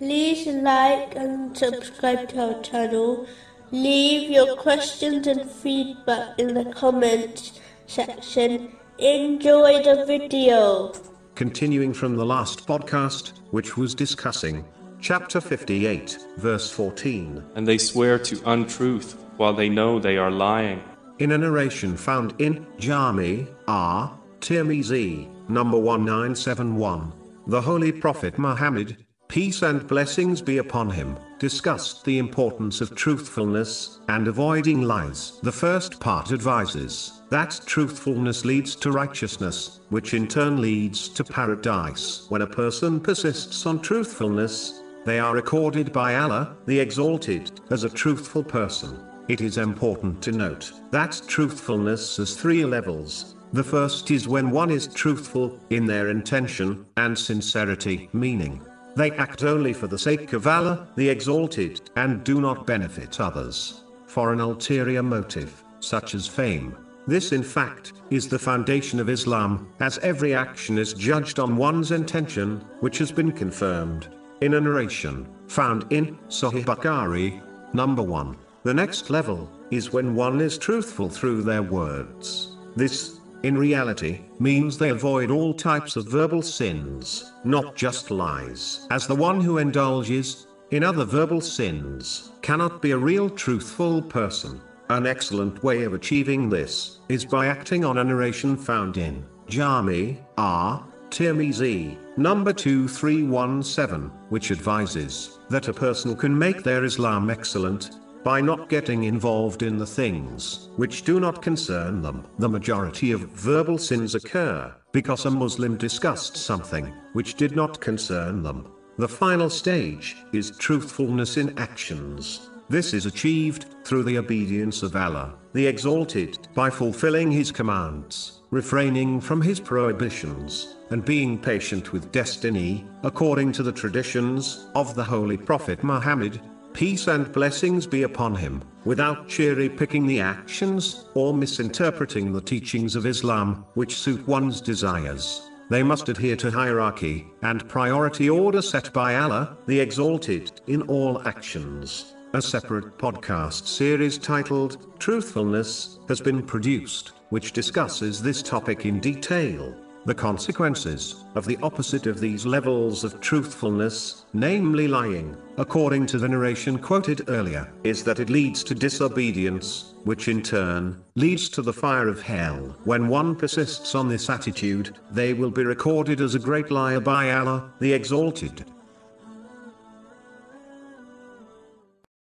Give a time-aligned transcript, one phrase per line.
[0.00, 3.26] like and subscribe to our channel.
[3.70, 8.76] Leave your questions and feedback in the comments section.
[8.98, 10.92] Enjoy the video.
[11.34, 14.64] Continuing from the last podcast, which was discussing
[15.00, 20.82] chapter 58, verse 14, and they swear to untruth while they know they are lying.
[21.18, 24.18] in a narration found in Jami R.
[24.40, 27.12] Tirmizi, number 1971.
[27.46, 29.03] The Holy Prophet Muhammad,
[29.34, 35.40] peace and blessings be upon him, discussed the importance of truthfulness and avoiding lies.
[35.42, 42.26] The first part advises that truthfulness leads to righteousness, which in turn leads to paradise.
[42.28, 47.90] When a person persists on truthfulness, they are recorded by Allah, the Exalted, as a
[47.90, 48.96] truthful person.
[49.26, 53.34] It is important to note that truthfulness has three levels.
[53.52, 58.64] The first is when one is truthful in their intention and sincerity, meaning
[58.96, 63.82] they act only for the sake of Allah, the Exalted, and do not benefit others
[64.06, 66.76] for an ulterior motive, such as fame.
[67.06, 71.90] This, in fact, is the foundation of Islam, as every action is judged on one's
[71.90, 74.08] intention, which has been confirmed
[74.40, 77.42] in a narration found in Sahih Bukhari,
[77.74, 78.36] number 1.
[78.62, 82.56] The next level is when one is truthful through their words.
[82.76, 88.86] This, in reality, means they avoid all types of verbal sins, not just lies.
[88.90, 94.62] As the one who indulges in other verbal sins cannot be a real truthful person.
[94.88, 100.18] An excellent way of achieving this is by acting on a narration found in Jami
[100.38, 100.82] R.
[101.10, 107.90] Tirmizi, number 2317, which advises that a person can make their Islam excellent
[108.24, 112.24] by not getting involved in the things which do not concern them.
[112.38, 118.42] The majority of verbal sins occur because a Muslim discussed something which did not concern
[118.42, 118.66] them.
[118.96, 122.48] The final stage is truthfulness in actions.
[122.70, 129.20] This is achieved through the obedience of Allah, the Exalted, by fulfilling His commands, refraining
[129.20, 135.36] from His prohibitions, and being patient with destiny, according to the traditions of the Holy
[135.36, 136.40] Prophet Muhammad,
[136.74, 142.96] peace and blessings be upon him, without cherry picking the actions, or misinterpreting the teachings
[142.96, 145.48] of Islam, which suit one's desires.
[145.70, 151.26] They must adhere to hierarchy and priority order set by Allah, the Exalted, in all
[151.26, 152.14] actions.
[152.34, 159.74] A separate podcast series titled Truthfulness has been produced, which discusses this topic in detail.
[160.06, 166.28] The consequences of the opposite of these levels of truthfulness, namely lying, according to the
[166.28, 171.72] narration quoted earlier, is that it leads to disobedience, which in turn leads to the
[171.72, 172.76] fire of hell.
[172.84, 177.32] When one persists on this attitude, they will be recorded as a great liar by
[177.32, 178.66] Allah, the Exalted.